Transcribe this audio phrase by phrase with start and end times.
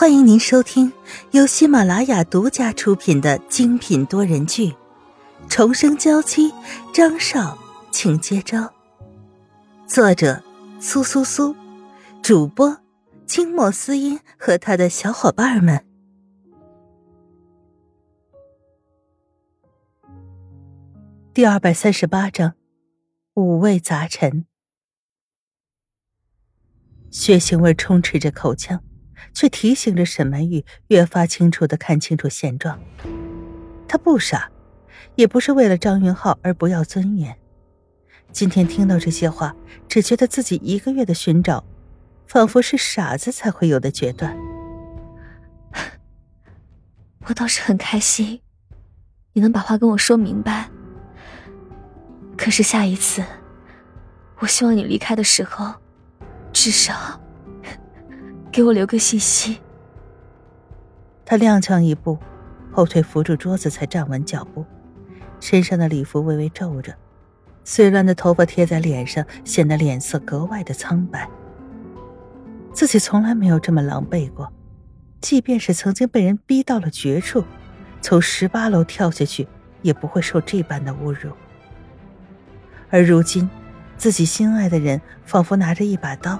[0.00, 0.92] 欢迎您收听
[1.32, 4.70] 由喜马拉雅独家出品的精品多人剧
[5.48, 6.52] 《重生娇妻》，
[6.94, 7.58] 张少，
[7.90, 8.72] 请接招。
[9.88, 10.40] 作者：
[10.78, 11.56] 苏苏苏，
[12.22, 12.78] 主播：
[13.26, 15.84] 清墨思音和他的小伙伴们。
[21.34, 22.54] 第二百三十八章，
[23.34, 24.46] 五味杂陈，
[27.10, 28.80] 血腥味充斥着口腔。
[29.32, 32.78] 却提醒着沈曼玉越发清楚的看清楚现状。
[33.86, 34.50] 他不傻，
[35.14, 37.36] 也不是为了张云浩而不要尊严。
[38.30, 39.56] 今天听到这些话，
[39.88, 41.64] 只觉得自己一个月的寻找，
[42.26, 44.36] 仿佛是傻子才会有的决断。
[47.26, 48.40] 我倒是很开心，
[49.32, 50.70] 你能把话跟我说明白。
[52.36, 53.24] 可是下一次，
[54.38, 55.74] 我希望你离开的时候，
[56.52, 57.20] 至少。
[58.50, 59.60] 给我留个信息。
[61.24, 62.18] 他踉跄一步，
[62.72, 64.64] 后腿扶住桌子，才站稳脚步，
[65.40, 66.94] 身上的礼服微微皱着，
[67.64, 71.28] 碎乱的头发贴在脸上，显得脸色格外的苍白。
[72.72, 74.50] 自己从来没有这么狼狈过，
[75.20, 77.44] 即便是曾经被人逼到了绝处，
[78.00, 79.46] 从十八楼跳下去，
[79.82, 81.30] 也不会受这般的侮辱。
[82.88, 83.50] 而如今，
[83.98, 86.38] 自己心爱的人仿佛拿着一把刀。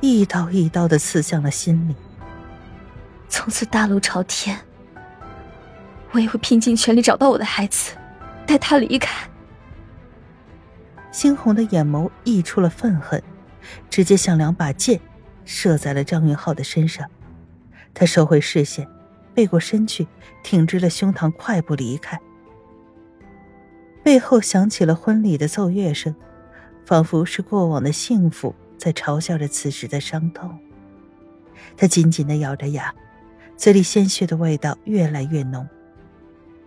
[0.00, 1.94] 一刀一刀的刺向了心里。
[3.28, 4.58] 从此大路朝天，
[6.12, 7.92] 我也会拼尽全力找到我的孩子，
[8.46, 9.28] 带他离开。
[11.12, 13.22] 猩红的眼眸溢出了愤恨，
[13.90, 15.00] 直接像两把剑，
[15.44, 17.08] 射在了张云浩的身上。
[17.92, 18.88] 他收回视线，
[19.34, 20.06] 背过身去，
[20.44, 22.18] 挺直了胸膛，快步离开。
[24.04, 26.14] 背后响起了婚礼的奏乐声，
[26.86, 28.54] 仿佛是过往的幸福。
[28.78, 30.56] 在嘲笑着此时的伤痛，
[31.76, 32.94] 他紧紧的咬着牙，
[33.56, 35.68] 嘴里鲜血的味道越来越浓。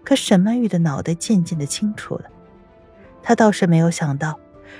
[0.03, 2.25] 可沈曼玉的脑袋渐渐的清楚了，
[3.23, 4.39] 他倒是没有想到，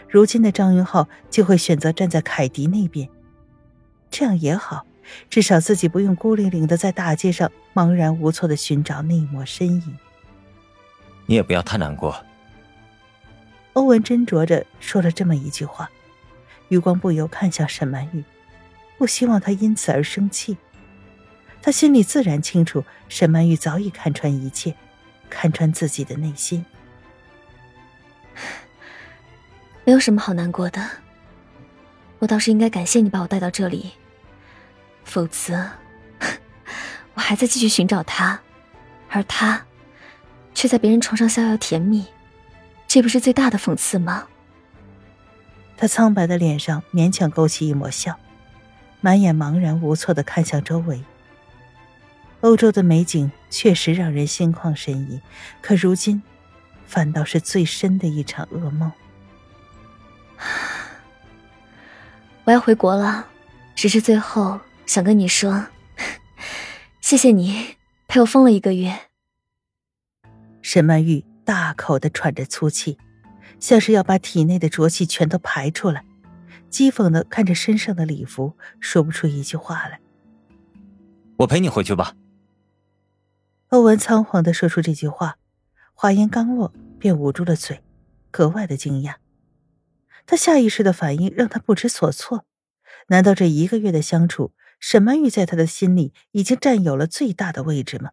[0.10, 3.08] 如今的张云浩就会选择站在凯迪那边。
[4.10, 4.86] 这样也好，
[5.30, 9.98] 至少自己不用孤零零的在大街上茫然无措的寻找那一抹身影。
[11.28, 12.14] 你也不要太难过。
[13.74, 15.90] 欧文斟酌着说了这么一句话。
[16.72, 18.24] 余光不由看向沈曼玉，
[18.98, 20.56] 不希望她因此而生气。
[21.62, 24.74] 他心里自然清楚，沈曼玉早已看穿一切，
[25.30, 26.66] 看穿自己的内心。
[29.84, 30.90] 没有什么好难过的，
[32.20, 33.92] 我倒是应该感谢你把我带到这里，
[35.04, 35.70] 否则
[37.14, 38.40] 我还在继续寻找他，
[39.10, 39.66] 而他
[40.56, 42.06] 却在别人床上逍遥甜蜜，
[42.88, 44.30] 这不是最大的讽刺吗？
[45.82, 48.20] 他苍白的脸上勉强勾起一抹笑，
[49.00, 51.04] 满眼茫然无措的看向周围。
[52.42, 55.20] 欧洲的美景确实让人心旷神怡，
[55.60, 56.22] 可如今，
[56.86, 58.92] 反倒是最深的一场噩梦。
[62.46, 63.26] 我要回国了，
[63.74, 65.66] 只是最后想跟你说，
[67.02, 67.78] 谢谢你
[68.08, 68.96] 陪我疯了一个月。
[70.62, 73.00] 沈曼玉大口的喘着粗气。
[73.62, 76.04] 像是要把体内的浊气全都排出来，
[76.70, 80.02] 讥讽的看着身上的礼服，说不出一句话来。
[81.38, 82.16] 我陪你回去吧。
[83.68, 85.38] 欧文仓皇的说出这句话，
[85.94, 87.82] 话音刚落，便捂住了嘴，
[88.32, 89.16] 格外的惊讶。
[90.26, 92.46] 他下意识的反应让他不知所措。
[93.08, 98.12] 难道这一个月的相处，沈曼玉在他的心里已经占有了最大的位置吗？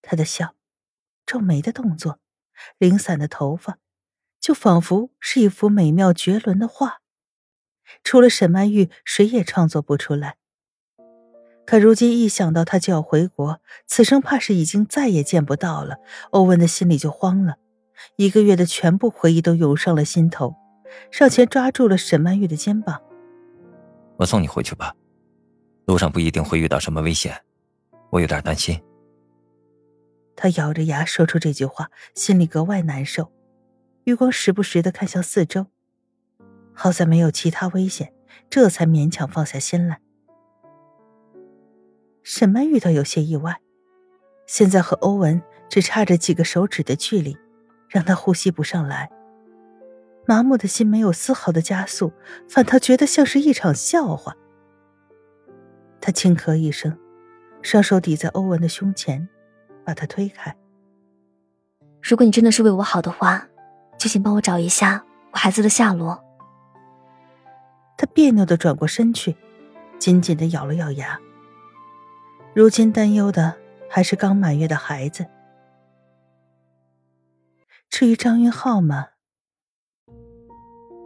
[0.00, 0.54] 他的笑，
[1.26, 2.20] 皱眉的动作，
[2.78, 3.78] 零散的头发。
[4.42, 6.98] 就仿佛是一幅美妙绝伦的画，
[8.02, 10.34] 除了沈曼玉，谁也创作不出来。
[11.64, 15.98] 可如今一想到他就要回国，此生怕是已经再也见不到了，
[16.32, 17.54] 欧文的心里就慌了。
[18.16, 20.56] 一个月的全部回忆都涌上了心头，
[21.12, 23.00] 上前抓住了沈曼玉的肩膀
[24.18, 24.92] ：“我送你回去吧，
[25.86, 27.40] 路上不一定会遇到什么危险，
[28.10, 28.82] 我有点担心。”
[30.34, 33.30] 他咬着牙说出这句话，心里格外难受。
[34.04, 35.66] 余光时不时的看向四周，
[36.72, 38.12] 好在没有其他危险，
[38.50, 40.00] 这才勉强放下心来。
[42.24, 43.60] 沈曼玉倒有些意外，
[44.46, 47.36] 现在和欧文只差着几个手指的距离，
[47.88, 49.08] 让他呼吸不上来。
[50.26, 52.12] 麻木的心没有丝毫的加速，
[52.48, 54.36] 反倒觉得像是一场笑话。
[56.00, 56.98] 他轻咳一声，
[57.62, 59.28] 双手抵在欧文的胸前，
[59.84, 60.56] 把他推开。
[62.02, 63.48] 如果你真的是为我好的话。
[64.02, 66.20] 就请帮我找一下我孩子的下落。
[67.96, 69.36] 他别扭的转过身去，
[69.96, 71.20] 紧紧的咬了咬牙。
[72.52, 73.54] 如今担忧的
[73.88, 75.24] 还是刚满月的孩子。
[77.88, 79.06] 至于张云浩吗？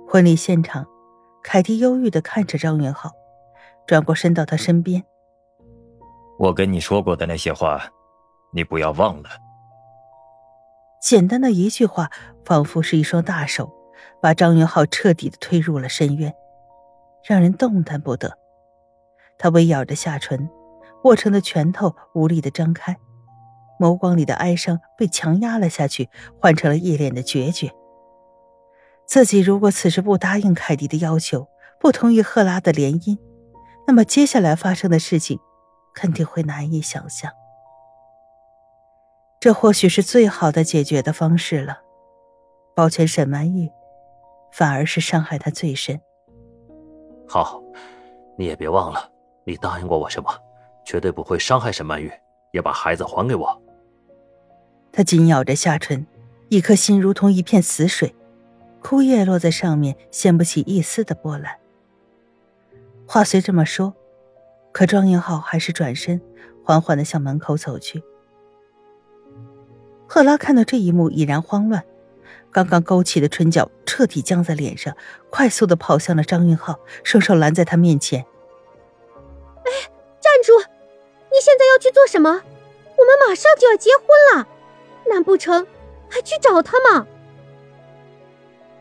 [0.09, 0.87] 婚礼现场，
[1.43, 3.11] 凯蒂忧郁的看着张云浩，
[3.87, 5.05] 转过身到他身边。
[6.39, 7.91] 我跟你说过的那些话，
[8.55, 9.29] 你不要忘了。
[11.03, 12.11] 简单的一句话，
[12.47, 13.71] 仿佛是一双大手，
[14.23, 16.33] 把张云浩彻底的推入了深渊，
[17.25, 18.39] 让人动弹不得。
[19.37, 20.49] 他微咬着下唇，
[21.03, 22.97] 握成的拳头无力的张开，
[23.81, 26.09] 眸光里的哀伤被强压了下去，
[26.41, 27.73] 换成了一脸的决绝。
[29.07, 31.49] 自己如果此时不答应凯蒂的要求，
[31.81, 33.19] 不同意赫拉的联姻，
[33.89, 35.41] 那么接下来发生的事情，
[35.97, 37.33] 肯定会难以想象。
[39.41, 41.81] 这或许是最好的解决的方式了。
[42.77, 43.73] 保全沈曼玉，
[44.53, 45.99] 反而是伤害他最深。
[47.27, 47.63] 好，
[48.37, 49.11] 你也别忘了，
[49.45, 50.29] 你答应过我什么？
[50.85, 52.13] 绝对不会伤害沈曼玉，
[52.53, 53.63] 也把孩子还给我。
[54.93, 56.07] 他紧咬着下唇，
[56.51, 58.15] 一颗心如同一片死水，
[58.83, 61.57] 枯叶落在上面，掀不起一丝的波澜。
[63.09, 63.95] 话虽这么说，
[64.71, 66.21] 可庄英浩还是转身，
[66.63, 68.03] 缓缓的向门口走去。
[70.07, 71.83] 赫拉看到这一幕，已然慌乱，
[72.57, 74.97] 刚刚勾起的唇角彻底僵在脸上，
[75.29, 78.25] 快速的跑向了张云浩，双手拦在他面前。
[79.63, 79.71] “哎，
[80.23, 80.59] 站住！
[80.61, 82.31] 你现在要去做什么？
[82.31, 84.07] 我们马上就要结婚
[84.39, 84.49] 了，
[85.11, 85.67] 难不成
[86.09, 87.07] 还去找他吗？”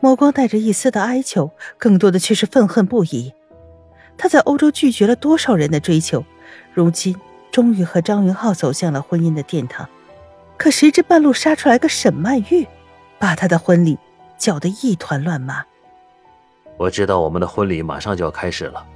[0.00, 3.34] 眸光带着一丝的哀求，更多的却是愤恨不已。
[4.16, 6.24] 他在欧洲拒绝了多少人的追求，
[6.72, 7.14] 如今
[7.52, 9.86] 终于和张云浩走向了婚姻的殿堂。
[10.56, 12.66] 可谁知半路杀出来个沈曼玉，
[13.18, 13.98] 把他的婚礼
[14.36, 15.64] 搅得一团乱麻。
[16.76, 18.86] 我知道我们的婚礼马上就要开始了，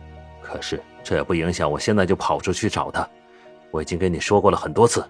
[0.42, 3.08] 可是这也不影响我现在就跑出去找他。
[3.70, 5.04] 我已经跟你说过了很多次，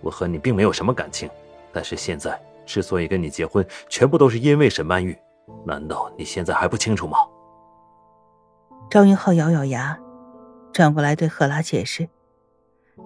[0.00, 1.30] 我和你并没有什么感情，
[1.72, 5.16] 但是现在之所以跟你结婚，全部都是因为沈曼玉。
[5.64, 7.16] 难道你现在还不清楚吗？
[8.90, 9.98] 张云浩咬咬牙，
[10.72, 12.08] 转过来对赫拉解释，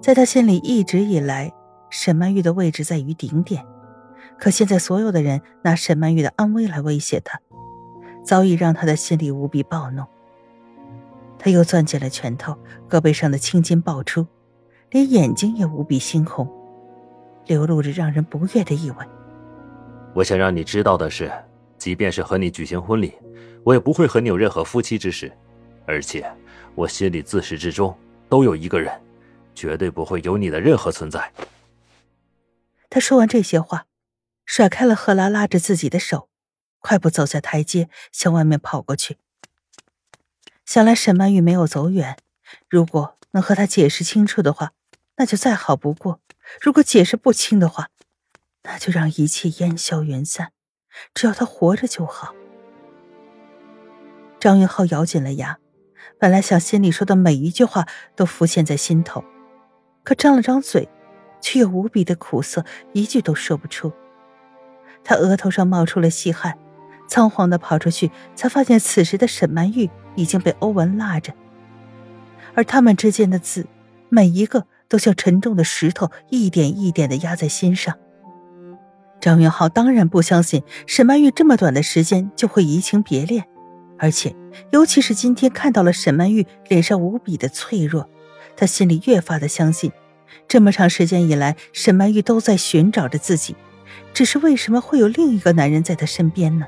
[0.01, 1.53] 在他心里一直以来。
[1.91, 3.63] 沈曼玉的位置在于顶点，
[4.43, 7.41] 可现在所有的人拿沈曼玉的安危来威胁他，
[8.25, 10.03] 早已让他的心里无比暴怒。
[11.39, 12.59] 他又攥紧了拳头，
[12.91, 14.27] 胳膊上的青筋爆出，
[14.91, 16.51] 连眼睛也无比猩红，
[17.47, 18.97] 流露着让人不悦的意味。
[20.13, 21.31] 我想让你知道的是，
[21.79, 23.15] 即便是和你举行婚礼，
[23.63, 25.31] 我也不会和你有任何夫妻之事，
[25.87, 26.29] 而且
[26.75, 27.97] 我心里自始至终
[28.29, 28.93] 都有一个人，
[29.55, 31.33] 绝对不会有你的任何存在。
[32.91, 33.87] 他说完这些话，
[34.45, 36.29] 甩开了赫拉拉着自己的手，
[36.81, 39.19] 快步走下台阶，向外面跑过去。
[40.65, 42.17] 想来沈曼玉没有走远，
[42.69, 44.73] 如果能和他解释清楚的话，
[45.17, 46.21] 那就再好不过；
[46.61, 47.89] 如果解释不清的话，
[48.63, 50.53] 那就让一切烟消云散，
[51.15, 52.35] 只要他活着就好。
[54.39, 55.59] 张云浩咬紧了牙，
[56.19, 57.87] 本来想心里说的每一句话
[58.17, 59.25] 都浮现在心头，
[60.03, 60.89] 可张了张嘴。
[61.45, 63.93] 却又无比的苦涩，一句都说不出。
[65.05, 66.57] 他额头上冒出了细汗，
[67.09, 71.33] 仓皇的跑出去，才发现此时的沈曼玉已经被欧文拉着，
[72.55, 73.67] 而他们之间的字，
[74.09, 77.97] 每一个都像沉重的石头，一点一点的压在心上。
[79.21, 83.47] 张云浩当然不相信沈曼玉这么短的时间就会移情别恋，
[83.99, 84.35] 而且
[84.71, 88.11] 尤其是今天看到了沈曼玉脸上无比的脆弱，
[88.57, 89.93] 他心里越发的相信。
[90.49, 93.55] 这么长时间以来，沈曼玉都在寻找着自己，
[94.15, 96.67] 只是为什么会有另一个男人在她身边呢？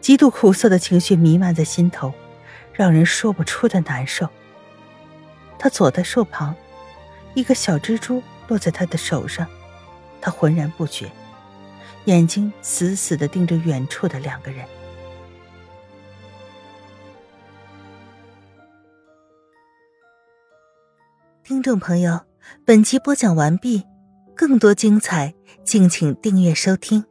[0.00, 2.12] 极度苦涩的情绪弥漫在心头，
[2.72, 4.28] 让人说不出的难受。
[5.58, 6.54] 他坐在树旁，
[7.34, 9.46] 一个小蜘蛛落在他的手上，
[10.20, 11.10] 他浑然不觉，
[12.04, 14.64] 眼睛死死的盯着远处的两个人。
[21.42, 22.20] 听众朋友。
[22.66, 23.86] 本集播讲完毕，
[24.36, 27.04] 更多精彩，敬请订阅收听。